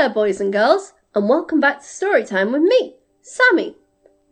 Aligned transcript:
there, 0.00 0.08
boys 0.08 0.40
and 0.40 0.50
girls, 0.50 0.94
and 1.14 1.28
welcome 1.28 1.60
back 1.60 1.80
to 1.80 1.84
Storytime 1.84 2.52
with 2.52 2.62
me, 2.62 2.96
Sammie. 3.20 3.76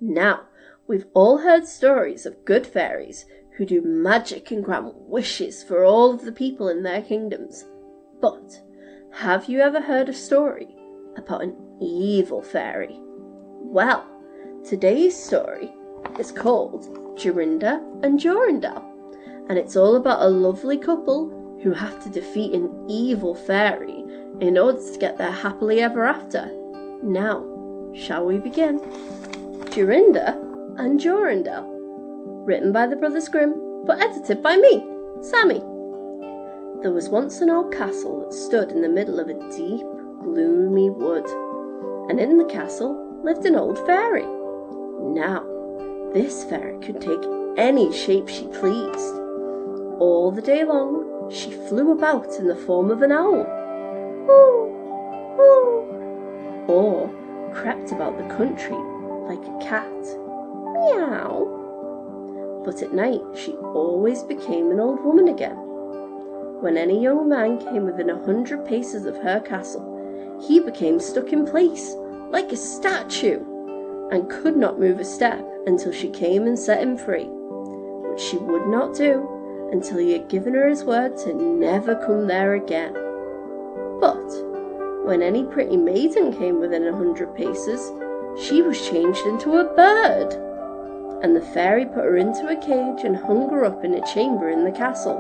Now, 0.01 0.45
we've 0.87 1.05
all 1.13 1.37
heard 1.37 1.67
stories 1.67 2.25
of 2.25 2.47
good 2.47 2.67
fairies 2.67 3.27
who 3.55 3.67
do 3.67 3.83
magic 3.83 4.51
and 4.51 4.65
grant 4.65 4.95
wishes 4.95 5.63
for 5.63 5.85
all 5.85 6.15
of 6.15 6.25
the 6.25 6.33
people 6.33 6.71
in 6.71 6.83
their 6.83 7.03
kingdoms. 7.03 7.67
But 8.19 8.63
have 9.13 9.51
you 9.51 9.61
ever 9.61 9.83
heard 9.83 10.09
a 10.09 10.15
story 10.15 10.75
about 11.19 11.43
an 11.43 11.55
evil 11.83 12.41
fairy? 12.41 12.99
Well, 13.61 14.07
today's 14.67 15.23
story 15.23 15.71
is 16.19 16.33
called 16.33 16.87
Jorinda 17.19 17.83
and 18.03 18.19
Jorindel, 18.19 18.83
and 19.51 19.59
it's 19.59 19.77
all 19.77 19.97
about 19.97 20.23
a 20.23 20.31
lovely 20.31 20.79
couple 20.79 21.61
who 21.63 21.73
have 21.73 22.03
to 22.05 22.09
defeat 22.09 22.55
an 22.55 22.87
evil 22.89 23.35
fairy 23.35 24.03
in 24.41 24.57
order 24.57 24.79
to 24.79 24.99
get 24.99 25.19
their 25.19 25.31
happily 25.31 25.81
ever 25.81 26.05
after. 26.05 26.51
Now, 27.03 27.45
shall 27.95 28.25
we 28.25 28.39
begin? 28.39 28.81
Jorinda 29.71 30.37
and 30.79 31.01
Jorindel. 31.01 31.65
Written 32.47 32.73
by 32.73 32.87
the 32.87 32.97
Brothers 32.97 33.29
Grimm, 33.29 33.85
but 33.85 34.01
edited 34.01 34.43
by 34.43 34.57
me, 34.57 34.85
Sammie. 35.23 35.63
There 36.83 36.93
was 36.93 37.09
once 37.09 37.41
an 37.41 37.51
old 37.51 37.73
castle 37.73 38.21
that 38.21 38.33
stood 38.33 38.71
in 38.71 38.83
the 38.83 38.89
middle 38.89 39.19
of 39.19 39.29
a 39.29 39.35
deep, 39.51 39.87
gloomy 40.23 40.91
wood, 40.91 41.27
and 42.09 42.21
in 42.21 42.39
the 42.39 42.45
castle 42.45 43.21
lived 43.25 43.45
an 43.45 43.57
old 43.57 43.85
fairy. 43.87 44.27
Now, 45.01 45.45
this 46.15 46.45
fairy 46.45 46.79
could 46.79 47.01
take 47.01 47.25
any 47.57 47.93
shape 47.93 48.29
she 48.29 48.47
pleased. 48.47 49.15
All 49.99 50.31
the 50.31 50.43
day 50.43 50.65
long, 50.65 51.31
she 51.31 51.51
flew 51.51 51.93
about 51.93 52.39
in 52.39 52.47
the 52.47 52.57
form 52.57 52.91
of 52.91 53.03
an 53.03 53.13
owl 53.13 53.58
or 56.69 57.11
crept 57.53 57.93
about 57.93 58.17
the 58.19 58.35
country 58.35 58.77
like 59.27 59.45
a 59.47 59.59
cat. 59.65 59.91
Meow. 60.73 62.63
But 62.65 62.83
at 62.83 62.93
night 62.93 63.23
she 63.35 63.53
always 63.53 64.23
became 64.23 64.71
an 64.71 64.81
old 64.81 65.03
woman 65.05 65.29
again. 65.29 65.57
When 66.61 66.77
any 66.77 67.03
young 67.03 67.29
man 67.29 67.59
came 67.59 67.85
within 67.85 68.11
a 68.11 68.25
hundred 68.25 68.65
paces 68.67 69.07
of 69.07 69.17
her 69.19 69.41
castle, 69.41 70.39
he 70.47 70.61
became 70.61 71.01
stuck 71.01 71.33
in 71.33 71.47
place 71.47 71.95
like 72.31 72.53
a 72.53 72.57
statue 72.57 73.41
and 74.11 74.31
could 74.31 74.57
not 74.57 74.79
move 74.79 75.01
a 75.01 75.05
step 75.05 75.45
until 75.67 75.93
she 75.93 76.09
came 76.09 76.47
and 76.47 76.59
set 76.59 76.83
him 76.83 76.97
free, 76.97 77.27
which 77.27 78.21
she 78.21 78.37
would 78.37 78.67
not 78.67 78.95
do 78.95 79.69
until 79.73 79.99
he 79.99 80.13
had 80.13 80.29
given 80.29 80.55
her 80.55 80.69
his 80.69 80.85
word 80.85 81.17
to 81.19 81.35
never 81.35 81.95
come 81.95 82.27
there 82.27 82.55
again. 82.55 83.08
But 84.01 85.05
when 85.05 85.23
any 85.23 85.45
pretty 85.45 85.77
maiden 85.77 86.33
came 86.33 86.61
within 86.61 86.87
a 86.87 86.97
hundred 86.97 87.35
paces, 87.35 87.91
she 88.39 88.63
was 88.63 88.89
changed 88.89 89.27
into 89.27 89.59
a 89.59 89.75
bird. 89.75 90.35
And 91.23 91.35
the 91.35 91.41
fairy 91.41 91.85
put 91.85 92.05
her 92.05 92.17
into 92.17 92.47
a 92.49 92.57
cage 92.57 93.05
and 93.05 93.17
hung 93.17 93.49
her 93.51 93.65
up 93.65 93.85
in 93.85 93.95
a 93.95 94.07
chamber 94.07 94.51
in 94.51 94.65
the 94.65 94.71
castle. 94.71 95.17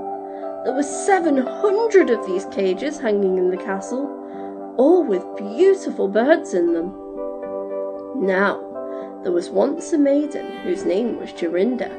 There 0.65 0.75
were 0.75 0.83
seven 0.83 1.39
hundred 1.39 2.11
of 2.11 2.25
these 2.27 2.45
cages 2.47 3.01
hanging 3.01 3.39
in 3.39 3.51
the 3.51 3.57
castle, 3.57 4.75
all 4.77 5.03
with 5.03 5.25
beautiful 5.37 6.07
birds 6.07 6.55
in 6.55 6.73
them. 6.73 6.95
Now, 8.15 8.61
there 9.25 9.33
was 9.33 9.51
once 9.51 9.93
a 9.93 9.99
maiden 9.99 10.59
whose 10.59 10.85
name 10.85 11.19
was 11.19 11.33
Jorinda. 11.33 11.91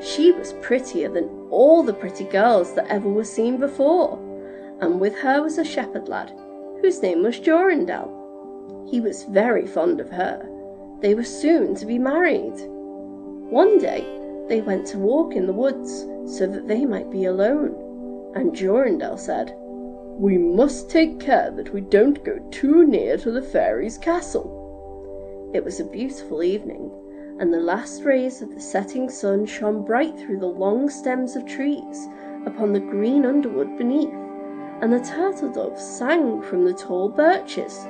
She 0.00 0.30
was 0.30 0.52
prettier 0.62 1.08
than 1.08 1.28
all 1.50 1.82
the 1.82 1.94
pretty 1.94 2.24
girls 2.24 2.74
that 2.74 2.88
ever 2.88 3.08
were 3.08 3.24
seen 3.24 3.56
before 3.56 4.18
and 4.82 5.00
with 5.00 5.16
her 5.18 5.40
was 5.40 5.58
a 5.58 5.64
shepherd 5.64 6.08
lad, 6.08 6.32
whose 6.80 7.00
name 7.02 7.22
was 7.22 7.38
Jorindel. 7.38 8.90
He 8.90 9.00
was 9.00 9.22
very 9.22 9.64
fond 9.64 10.00
of 10.00 10.10
her. 10.10 10.44
They 11.00 11.14
were 11.14 11.22
soon 11.22 11.76
to 11.76 11.86
be 11.86 11.98
married. 11.98 12.54
One 13.48 13.78
day 13.78 14.04
they 14.48 14.60
went 14.60 14.84
to 14.88 14.98
walk 14.98 15.34
in 15.36 15.46
the 15.46 15.52
woods 15.52 16.04
so 16.26 16.48
that 16.48 16.66
they 16.66 16.84
might 16.84 17.12
be 17.12 17.26
alone, 17.26 18.32
and 18.34 18.56
Jorindel 18.56 19.20
said, 19.20 19.54
We 19.56 20.36
must 20.36 20.90
take 20.90 21.20
care 21.20 21.52
that 21.52 21.72
we 21.72 21.80
don't 21.80 22.24
go 22.24 22.40
too 22.50 22.84
near 22.84 23.16
to 23.18 23.30
the 23.30 23.40
fairy's 23.40 23.98
castle. 23.98 25.50
It 25.54 25.64
was 25.64 25.78
a 25.78 25.84
beautiful 25.84 26.42
evening, 26.42 26.90
and 27.38 27.54
the 27.54 27.60
last 27.60 28.02
rays 28.02 28.42
of 28.42 28.52
the 28.52 28.60
setting 28.60 29.08
sun 29.08 29.46
shone 29.46 29.84
bright 29.84 30.18
through 30.18 30.40
the 30.40 30.46
long 30.46 30.90
stems 30.90 31.36
of 31.36 31.46
trees 31.46 32.08
upon 32.46 32.72
the 32.72 32.80
green 32.80 33.24
underwood 33.24 33.78
beneath 33.78 34.12
and 34.82 34.92
the 34.92 34.98
turtle 34.98 35.48
doves 35.48 35.80
sang 35.80 36.42
from 36.42 36.64
the 36.64 36.74
tall 36.74 37.08
birches. 37.08 37.86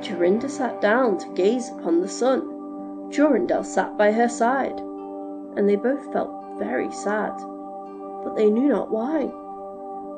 Jorinda 0.00 0.48
sat 0.48 0.80
down 0.80 1.18
to 1.18 1.34
gaze 1.34 1.68
upon 1.70 2.00
the 2.00 2.08
sun. 2.08 3.10
Jorindel 3.10 3.64
sat 3.64 3.98
by 3.98 4.12
her 4.12 4.28
side, 4.28 4.78
and 5.56 5.68
they 5.68 5.74
both 5.74 6.12
felt 6.12 6.58
very 6.58 6.92
sad, 6.92 7.32
but 8.22 8.36
they 8.36 8.48
knew 8.48 8.68
not 8.68 8.90
why. 8.90 9.32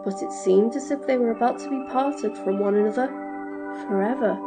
But 0.05 0.23
it 0.23 0.31
seemed 0.31 0.77
as 0.77 0.91
if 0.91 1.07
they 1.07 1.17
were 1.17 1.31
about 1.31 1.59
to 1.61 1.71
be 1.71 1.91
parted 1.91 2.37
from 2.37 2.59
one 2.59 2.75
another 2.75 3.09
forever. 3.89 4.39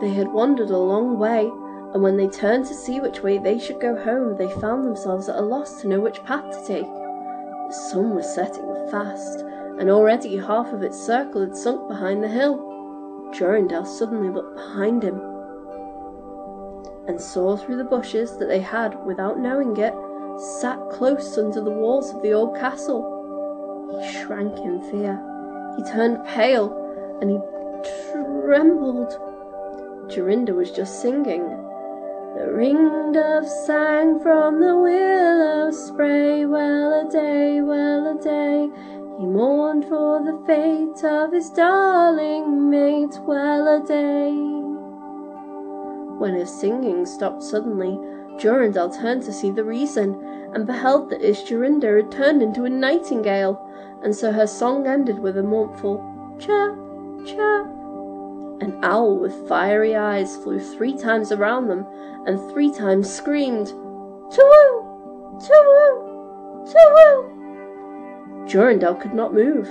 They 0.00 0.10
had 0.10 0.32
wandered 0.32 0.70
a 0.70 0.76
long 0.76 1.18
way, 1.20 1.46
and 1.94 2.02
when 2.02 2.16
they 2.16 2.28
turned 2.28 2.66
to 2.66 2.74
see 2.74 2.98
which 3.00 3.22
way 3.22 3.38
they 3.38 3.60
should 3.60 3.80
go 3.80 3.94
home, 3.94 4.36
they 4.36 4.50
found 4.60 4.84
themselves 4.84 5.28
at 5.28 5.36
a 5.38 5.40
loss 5.40 5.80
to 5.80 5.88
know 5.88 6.00
which 6.00 6.22
path 6.24 6.50
to 6.50 6.66
take. 6.66 6.86
The 6.86 7.72
sun 7.72 8.14
was 8.14 8.34
setting 8.34 8.64
fast, 8.90 9.44
and 9.78 9.90
already 9.90 10.36
half 10.36 10.72
of 10.72 10.82
its 10.82 10.98
circle 10.98 11.42
had 11.42 11.56
sunk 11.56 11.88
behind 11.88 12.22
the 12.22 12.28
hill. 12.28 12.58
Jorindel 13.32 13.86
suddenly 13.86 14.30
looked 14.30 14.56
behind 14.56 15.02
him 15.02 15.20
and 17.08 17.20
saw 17.20 17.56
through 17.56 17.76
the 17.76 17.84
bushes 17.84 18.36
that 18.38 18.46
they 18.46 18.60
had, 18.60 18.94
without 19.04 19.38
knowing 19.38 19.76
it, 19.76 19.94
sat 20.60 20.78
close 20.90 21.38
under 21.38 21.60
the 21.60 21.70
walls 21.70 22.12
of 22.12 22.22
the 22.22 22.32
old 22.32 22.56
castle. 22.56 23.12
He 24.00 24.12
shrank 24.12 24.58
in 24.58 24.80
fear. 24.90 25.20
He 25.76 25.84
turned 25.84 26.24
pale 26.26 26.72
and 27.20 27.30
he 27.30 27.38
trembled. 28.42 29.12
Jorinda 30.08 30.54
was 30.54 30.70
just 30.70 31.00
singing. 31.00 31.44
The 32.34 32.52
ringdove 32.52 33.48
sang 33.64 34.20
from 34.20 34.60
the 34.60 34.76
willow 34.76 35.70
spray, 35.70 36.44
well 36.44 37.06
a 37.06 37.10
day, 37.10 37.60
well 37.62 38.18
a 38.18 38.22
day. 38.22 38.68
He 39.18 39.24
mourned 39.24 39.86
for 39.86 40.22
the 40.22 40.38
fate 40.46 41.02
of 41.02 41.32
his 41.32 41.48
darling 41.48 42.68
mate, 42.68 43.18
well 43.22 43.66
a 43.66 43.86
day. 43.86 44.30
When 46.18 46.34
his 46.34 46.50
singing 46.50 47.06
stopped 47.06 47.42
suddenly, 47.42 47.98
Jorindel 48.38 48.94
turned 48.94 49.22
to 49.22 49.32
see 49.32 49.50
the 49.50 49.64
reason, 49.64 50.22
and 50.52 50.66
beheld 50.66 51.08
that 51.10 51.22
his 51.22 51.42
Jorinda 51.42 51.96
had 51.96 52.12
turned 52.12 52.42
into 52.42 52.64
a 52.64 52.70
nightingale, 52.70 53.58
and 54.02 54.14
so 54.14 54.32
her 54.32 54.46
song 54.46 54.86
ended 54.86 55.18
with 55.18 55.38
a 55.38 55.42
mournful 55.42 55.96
chirp, 56.38 56.76
chirp. 57.26 57.66
An 58.60 58.78
owl 58.82 59.16
with 59.16 59.48
fiery 59.48 59.96
eyes 59.96 60.36
flew 60.36 60.60
three 60.60 60.96
times 60.96 61.32
around 61.32 61.68
them, 61.68 61.86
and 62.26 62.38
three 62.50 62.70
times 62.70 63.10
screamed, 63.10 63.68
Too-woo! 63.68 65.38
Too-woo! 65.40 66.64
Too-woo! 66.66 67.35
Jorindel 68.46 69.00
could 69.00 69.14
not 69.14 69.34
move. 69.34 69.68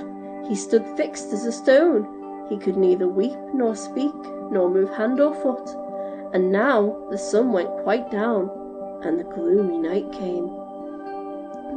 He 0.47 0.55
stood 0.55 0.85
fixed 0.97 1.31
as 1.33 1.45
a 1.45 1.51
stone. 1.51 2.47
He 2.49 2.57
could 2.57 2.77
neither 2.77 3.07
weep 3.07 3.37
nor 3.53 3.75
speak, 3.75 4.13
nor 4.51 4.69
move 4.69 4.89
hand 4.91 5.19
or 5.19 5.33
foot. 5.33 5.69
And 6.33 6.51
now 6.51 7.07
the 7.09 7.17
sun 7.17 7.51
went 7.51 7.69
quite 7.83 8.11
down, 8.11 8.49
and 9.03 9.19
the 9.19 9.23
gloomy 9.23 9.77
night 9.77 10.11
came. 10.11 10.47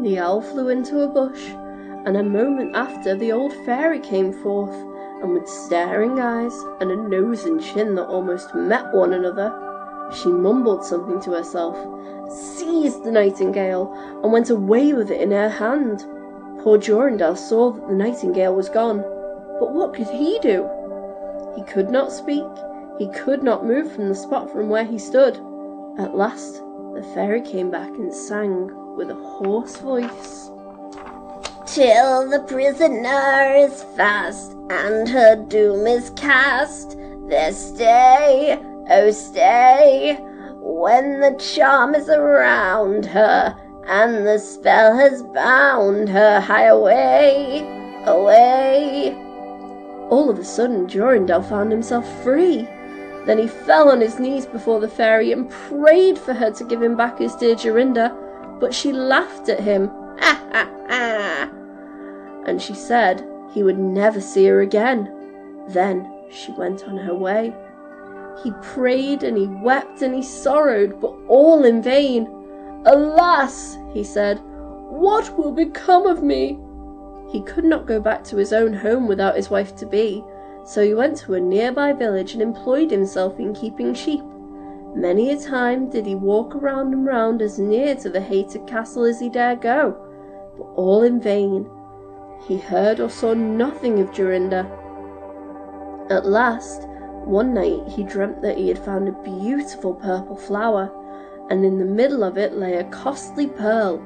The 0.03 0.19
owl 0.19 0.43
flew 0.43 0.69
into 0.69 1.01
a 1.01 1.09
bush, 1.09 1.49
and 2.05 2.17
a 2.17 2.23
moment 2.23 2.75
after 2.75 3.15
the 3.15 3.33
old 3.33 3.53
fairy 3.65 4.01
came 4.01 4.33
forth, 4.43 4.75
and 5.23 5.33
with 5.33 5.49
staring 5.49 6.21
eyes 6.21 6.55
and 6.81 6.91
a 6.91 6.97
nose 6.97 7.45
and 7.45 7.63
chin 7.63 7.95
that 7.97 8.07
almost 8.07 8.55
met 8.55 8.93
one 8.95 9.13
another, 9.13 9.53
she 10.13 10.29
mumbled 10.29 10.85
something 10.85 11.21
to 11.23 11.33
herself, 11.33 11.77
seized 12.31 13.05
the 13.05 13.11
nightingale, 13.11 13.93
and 14.23 14.33
went 14.33 14.51
away 14.51 14.93
with 14.93 15.11
it 15.11 15.21
in 15.21 15.31
her 15.31 15.49
hand. 15.49 16.05
Poor 16.69 16.79
Jorindel 16.79 17.35
saw 17.35 17.71
that 17.71 17.89
the 17.89 17.95
nightingale 17.95 18.55
was 18.55 18.69
gone, 18.69 18.99
but 19.59 19.73
what 19.73 19.95
could 19.95 20.07
he 20.09 20.39
do? 20.41 20.69
He 21.57 21.63
could 21.63 21.89
not 21.89 22.13
speak, 22.13 22.45
he 22.99 23.09
could 23.09 23.43
not 23.43 23.65
move 23.65 23.91
from 23.91 24.11
the 24.11 24.15
spot 24.15 24.53
from 24.53 24.69
where 24.69 24.85
he 24.85 24.99
stood. 24.99 25.37
At 25.99 26.15
last, 26.15 26.57
the 26.93 27.11
fairy 27.15 27.41
came 27.41 27.71
back 27.71 27.89
and 27.89 28.13
sang 28.13 28.69
with 28.97 29.11
a 29.11 29.15
hoarse 29.15 29.79
voice. 29.79 30.51
Till 31.65 32.29
the 32.29 32.45
prisoner 32.47 33.55
is 33.57 33.83
fast 33.97 34.53
and 34.69 35.09
her 35.09 35.37
doom 35.37 35.87
is 35.87 36.11
cast, 36.17 36.99
there 37.31 37.53
stay, 37.55 38.59
oh 38.91 39.11
stay, 39.11 40.19
when 40.61 41.21
the 41.21 41.35
charm 41.39 41.95
is 41.95 42.11
around 42.11 43.07
her 43.07 43.57
and 43.89 44.27
the 44.27 44.39
spell 44.39 44.95
has 44.97 45.23
bound 45.23 46.11
her 46.11 46.41
high 46.41 46.67
away, 46.67 47.61
away. 48.05 49.15
All 50.11 50.29
of 50.29 50.39
a 50.39 50.45
sudden, 50.45 50.87
Jorindel 50.87 51.49
found 51.49 51.73
himself 51.73 52.07
free. 52.23 52.69
Then 53.25 53.39
he 53.39 53.47
fell 53.47 53.91
on 53.91 54.01
his 54.01 54.19
knees 54.19 54.45
before 54.45 54.79
the 54.79 54.89
fairy 54.89 55.33
and 55.33 55.51
prayed 55.51 56.19
for 56.19 56.35
her 56.35 56.51
to 56.51 56.65
give 56.65 56.83
him 56.83 56.97
back 56.97 57.19
his 57.19 57.35
dear 57.35 57.55
Jorinda, 57.55 58.15
but 58.61 58.75
she 58.75 58.93
laughed 58.93 59.49
at 59.49 59.61
him. 59.61 59.89
Ha 60.21 60.49
ha 60.53 60.71
ha! 60.89 61.51
And 62.47 62.61
she 62.61 62.75
said 62.75 63.27
he 63.53 63.63
would 63.63 63.79
never 63.79 64.21
see 64.21 64.47
her 64.47 64.61
again. 64.61 65.11
Then 65.69 66.11
she 66.31 66.53
went 66.53 66.85
on 66.85 66.99
her 66.99 67.15
way. 67.15 67.55
He 68.43 68.53
prayed 68.63 69.23
and 69.23 69.37
he 69.37 69.47
wept 69.47 70.03
and 70.03 70.15
he 70.15 70.23
sorrowed, 70.23 71.01
but 71.01 71.15
all 71.27 71.65
in 71.65 71.83
vain. 71.83 72.38
Alas, 72.85 73.77
he 73.93 74.05
said, 74.05 74.41
what 74.89 75.37
will 75.37 75.53
become 75.53 76.07
of 76.07 76.23
me? 76.23 76.59
He 77.31 77.43
could 77.43 77.65
not 77.65 77.87
go 77.87 78.01
back 78.01 78.25
to 78.25 78.37
his 78.37 78.53
own 78.53 78.73
home 78.73 79.07
without 79.07 79.37
his 79.37 79.51
wife 79.51 79.77
to 79.77 79.87
be, 79.87 80.25
so 80.65 80.83
he 80.83 80.95
went 80.95 81.17
to 81.19 81.35
a 81.35 81.41
nearby 81.41 81.93
village 81.93 82.33
and 82.33 82.43
employed 82.43 82.91
himself 82.91 83.39
in 83.39 83.55
keeping 83.55 83.95
sheep. 83.95 84.23
Many 84.95 85.31
a 85.31 85.39
time 85.39 85.91
did 85.91 86.07
he 86.07 86.15
walk 86.15 86.55
around 86.55 86.95
and 86.95 87.07
round 87.07 87.43
as 87.43 87.59
near 87.59 87.95
to 87.97 88.09
the 88.09 88.21
hated 88.21 88.67
castle 88.67 89.05
as 89.05 89.21
he 89.21 89.29
dare 89.29 89.57
go, 89.57 89.97
but 90.57 90.65
all 90.75 91.03
in 91.03 91.21
vain. 91.21 91.69
He 92.47 92.57
heard 92.57 92.99
or 92.99 93.11
saw 93.11 93.35
nothing 93.35 94.01
of 94.01 94.11
Jorinda. 94.11 94.67
At 96.11 96.25
last, 96.25 96.89
one 97.25 97.53
night 97.53 97.87
he 97.89 98.03
dreamt 98.03 98.41
that 98.41 98.57
he 98.57 98.69
had 98.69 98.79
found 98.79 99.09
a 99.09 99.23
beautiful 99.23 99.95
purple 99.95 100.37
flower, 100.37 100.91
and 101.51 101.65
in 101.65 101.79
the 101.79 101.85
middle 101.85 102.23
of 102.23 102.37
it 102.37 102.57
lay 102.57 102.75
a 102.75 102.85
costly 102.85 103.47
pearl, 103.47 104.03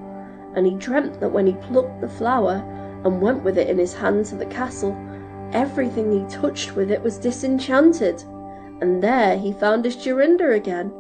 and 0.55 0.67
he 0.67 0.75
dreamt 0.75 1.21
that 1.21 1.33
when 1.33 1.47
he 1.47 1.55
plucked 1.55 2.01
the 2.01 2.09
flower 2.09 2.63
and 3.05 3.21
went 3.21 3.43
with 3.43 3.59
it 3.59 3.69
in 3.69 3.79
his 3.79 3.95
hand 3.95 4.25
to 4.27 4.37
the 4.37 4.47
castle, 4.47 4.97
everything 5.53 6.13
he 6.13 6.35
touched 6.35 6.77
with 6.77 6.91
it 6.91 7.03
was 7.03 7.19
disenchanted, 7.19 8.23
and 8.81 9.03
there 9.03 9.37
he 9.37 9.53
found 9.53 9.85
his 9.85 9.97
Jorinda 9.97 10.55
again. 10.55 10.93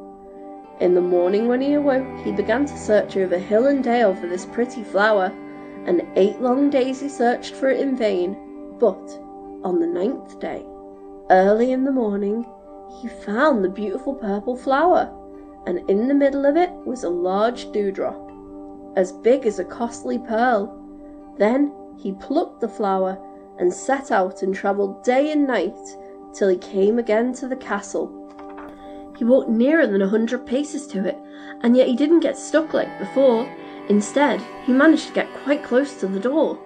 In 0.80 0.94
the 0.94 1.00
morning 1.00 1.48
when 1.48 1.60
he 1.60 1.74
awoke, 1.74 2.24
he 2.24 2.32
began 2.32 2.66
to 2.66 2.76
search 2.76 3.16
over 3.16 3.38
hill 3.38 3.66
and 3.66 3.84
dale 3.84 4.14
for 4.14 4.26
this 4.26 4.46
pretty 4.46 4.82
flower, 4.82 5.32
and 5.86 6.02
eight 6.16 6.40
long 6.40 6.70
days 6.70 7.00
he 7.00 7.08
searched 7.08 7.54
for 7.54 7.68
it 7.68 7.80
in 7.80 7.96
vain, 7.96 8.36
but 8.78 9.20
on 9.62 9.78
the 9.78 9.86
ninth 9.86 10.40
day, 10.40 10.64
early 11.30 11.72
in 11.72 11.84
the 11.84 11.92
morning, 11.92 12.44
he 13.00 13.08
found 13.08 13.64
the 13.64 13.68
beautiful 13.68 14.14
purple 14.14 14.56
flower, 14.56 15.12
and 15.66 15.88
in 15.88 16.08
the 16.08 16.14
middle 16.14 16.44
of 16.46 16.56
it 16.56 16.70
was 16.84 17.04
a 17.04 17.08
large 17.08 17.70
dewdrop, 17.72 18.30
as 18.96 19.12
big 19.12 19.46
as 19.46 19.58
a 19.58 19.64
costly 19.64 20.18
pearl. 20.18 20.78
Then 21.38 21.72
he 21.98 22.12
plucked 22.12 22.60
the 22.60 22.68
flower 22.68 23.18
and 23.58 23.72
set 23.72 24.10
out 24.10 24.42
and 24.42 24.54
travelled 24.54 25.04
day 25.04 25.30
and 25.32 25.46
night 25.46 25.78
till 26.34 26.48
he 26.48 26.58
came 26.58 26.98
again 26.98 27.32
to 27.34 27.48
the 27.48 27.56
castle. 27.56 28.18
He 29.16 29.24
walked 29.24 29.50
nearer 29.50 29.86
than 29.86 30.02
a 30.02 30.08
hundred 30.08 30.46
paces 30.46 30.86
to 30.88 31.06
it, 31.06 31.16
and 31.60 31.76
yet 31.76 31.86
he 31.86 31.96
didn't 31.96 32.20
get 32.20 32.36
stuck 32.36 32.72
like 32.74 32.98
before. 32.98 33.48
Instead, 33.88 34.40
he 34.64 34.72
managed 34.72 35.08
to 35.08 35.12
get 35.12 35.32
quite 35.44 35.62
close 35.62 36.00
to 36.00 36.06
the 36.06 36.20
door. 36.20 36.58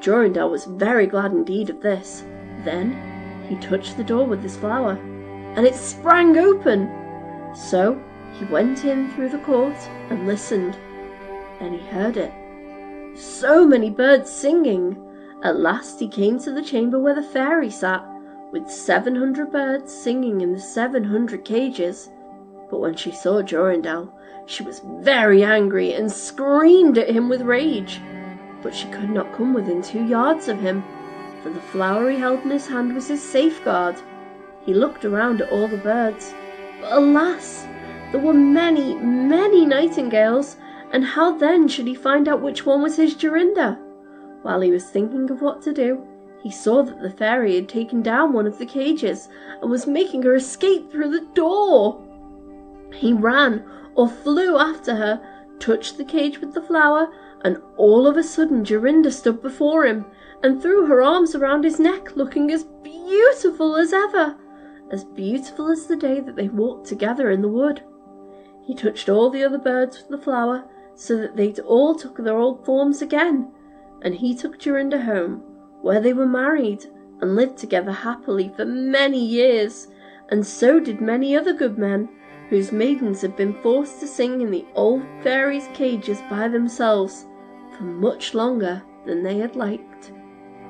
Jorindel 0.00 0.50
was 0.50 0.64
very 0.64 1.06
glad 1.06 1.32
indeed 1.32 1.68
of 1.68 1.82
this. 1.82 2.24
Then 2.64 2.96
he 3.48 3.56
touched 3.56 3.96
the 3.96 4.04
door 4.04 4.24
with 4.24 4.42
his 4.42 4.56
flower, 4.56 4.92
and 5.56 5.66
it 5.66 5.74
sprang 5.74 6.38
open. 6.38 6.90
So 7.54 8.00
he 8.38 8.44
went 8.46 8.84
in 8.84 9.10
through 9.10 9.30
the 9.30 9.38
court 9.38 9.76
and 10.08 10.26
listened. 10.26 10.78
Then 11.58 11.72
he 11.74 11.86
heard 11.86 12.16
it. 12.16 12.32
So 13.16 13.66
many 13.66 13.90
birds 13.90 14.30
singing! 14.30 14.96
At 15.42 15.58
last 15.58 15.98
he 15.98 16.08
came 16.08 16.38
to 16.40 16.52
the 16.52 16.62
chamber 16.62 16.98
where 16.98 17.14
the 17.14 17.22
fairy 17.22 17.70
sat, 17.70 18.04
with 18.52 18.70
seven 18.70 19.14
hundred 19.14 19.52
birds 19.52 19.92
singing 19.92 20.40
in 20.40 20.52
the 20.52 20.60
seven 20.60 21.04
hundred 21.04 21.44
cages. 21.44 22.10
But 22.70 22.80
when 22.80 22.94
she 22.94 23.10
saw 23.10 23.42
Jorindel, 23.42 24.12
she 24.46 24.62
was 24.62 24.82
very 25.00 25.42
angry 25.42 25.94
and 25.94 26.10
screamed 26.10 26.98
at 26.98 27.10
him 27.10 27.28
with 27.28 27.42
rage. 27.42 28.00
But 28.62 28.74
she 28.74 28.88
could 28.88 29.10
not 29.10 29.32
come 29.32 29.54
within 29.54 29.82
two 29.82 30.04
yards 30.04 30.48
of 30.48 30.60
him, 30.60 30.84
for 31.42 31.50
the 31.50 31.60
flower 31.60 32.10
he 32.10 32.18
held 32.18 32.42
in 32.42 32.50
his 32.50 32.66
hand 32.66 32.94
was 32.94 33.08
his 33.08 33.22
safeguard. 33.22 33.96
He 34.64 34.74
looked 34.74 35.04
around 35.04 35.40
at 35.40 35.50
all 35.50 35.68
the 35.68 35.78
birds, 35.78 36.34
but 36.80 36.92
alas! 36.92 37.66
There 38.10 38.20
were 38.20 38.34
many, 38.34 38.94
many 38.96 39.64
nightingales, 39.64 40.56
and 40.92 41.04
how 41.04 41.36
then 41.36 41.68
should 41.68 41.86
he 41.86 41.94
find 41.94 42.28
out 42.28 42.42
which 42.42 42.66
one 42.66 42.82
was 42.82 42.96
his 42.96 43.14
Jorinda? 43.14 43.78
While 44.42 44.60
he 44.60 44.70
was 44.70 44.90
thinking 44.90 45.30
of 45.30 45.40
what 45.40 45.62
to 45.62 45.72
do, 45.72 46.04
he 46.42 46.50
saw 46.50 46.82
that 46.82 47.00
the 47.00 47.10
fairy 47.10 47.54
had 47.54 47.68
taken 47.68 48.02
down 48.02 48.32
one 48.32 48.46
of 48.46 48.58
the 48.58 48.66
cages 48.66 49.28
and 49.60 49.70
was 49.70 49.86
making 49.86 50.22
her 50.22 50.34
escape 50.34 50.90
through 50.90 51.10
the 51.10 51.26
door. 51.34 52.02
He 52.94 53.12
ran 53.12 53.64
or 53.94 54.08
flew 54.08 54.58
after 54.58 54.96
her, 54.96 55.20
touched 55.58 55.96
the 55.96 56.04
cage 56.04 56.40
with 56.40 56.54
the 56.54 56.62
flower, 56.62 57.12
and 57.44 57.58
all 57.76 58.06
of 58.06 58.16
a 58.16 58.22
sudden 58.22 58.64
Jorinda 58.64 59.12
stood 59.12 59.40
before 59.42 59.84
him 59.84 60.06
and 60.42 60.60
threw 60.60 60.86
her 60.86 61.02
arms 61.02 61.34
around 61.34 61.64
his 61.64 61.78
neck, 61.78 62.16
looking 62.16 62.50
as 62.50 62.64
beautiful 62.82 63.76
as 63.76 63.92
ever, 63.92 64.36
as 64.90 65.04
beautiful 65.04 65.70
as 65.70 65.86
the 65.86 65.96
day 65.96 66.20
that 66.20 66.34
they 66.34 66.48
walked 66.48 66.86
together 66.86 67.30
in 67.30 67.42
the 67.42 67.48
wood. 67.48 67.82
He 68.62 68.74
touched 68.74 69.08
all 69.08 69.30
the 69.30 69.44
other 69.44 69.58
birds 69.58 69.98
with 69.98 70.08
the 70.08 70.24
flower, 70.24 70.64
so 70.94 71.16
that 71.16 71.36
they 71.36 71.52
all 71.62 71.94
took 71.94 72.18
their 72.18 72.36
old 72.36 72.64
forms 72.64 73.02
again, 73.02 73.50
and 74.02 74.14
he 74.14 74.34
took 74.34 74.58
Jorinda 74.58 75.02
home, 75.04 75.42
where 75.82 76.00
they 76.00 76.12
were 76.12 76.26
married 76.26 76.86
and 77.20 77.36
lived 77.36 77.58
together 77.58 77.92
happily 77.92 78.52
for 78.56 78.64
many 78.64 79.24
years, 79.24 79.88
and 80.28 80.46
so 80.46 80.78
did 80.80 81.00
many 81.00 81.36
other 81.36 81.52
good 81.52 81.78
men, 81.78 82.08
whose 82.48 82.72
maidens 82.72 83.22
had 83.22 83.36
been 83.36 83.54
forced 83.62 84.00
to 84.00 84.06
sing 84.06 84.40
in 84.40 84.50
the 84.50 84.66
old 84.74 85.02
fairies' 85.22 85.68
cages 85.74 86.20
by 86.28 86.48
themselves 86.48 87.26
for 87.76 87.84
much 87.84 88.34
longer 88.34 88.82
than 89.06 89.22
they 89.22 89.38
had 89.38 89.56
liked. 89.56 90.12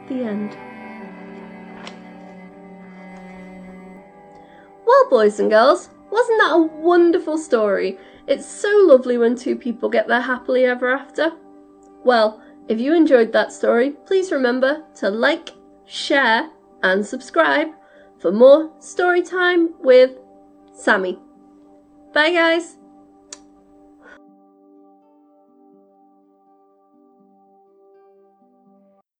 The 0.08 0.22
end. 0.22 0.56
Well, 4.86 5.08
boys 5.08 5.40
and 5.40 5.50
girls, 5.50 5.90
wasn't 6.10 6.38
that 6.40 6.54
a 6.54 6.62
wonderful 6.62 7.38
story? 7.38 7.98
It's 8.26 8.46
so 8.46 8.68
lovely 8.86 9.18
when 9.18 9.36
two 9.36 9.56
people 9.56 9.88
get 9.88 10.08
their 10.08 10.20
happily 10.20 10.64
ever 10.64 10.92
after. 10.92 11.32
Well, 12.04 12.42
if 12.68 12.80
you 12.80 12.94
enjoyed 12.94 13.32
that 13.32 13.52
story, 13.52 13.90
please 14.06 14.30
remember 14.32 14.84
to 14.96 15.10
like, 15.10 15.50
share, 15.86 16.50
and 16.82 17.04
subscribe 17.04 17.68
for 18.18 18.32
more 18.32 18.70
story 18.78 19.22
time 19.22 19.70
with 19.80 20.12
Sammie. 20.72 21.18
Bye, 22.12 22.32
guys. 22.32 22.79